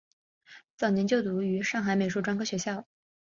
[0.77, 2.87] 早年就读于于上海美术专科学校。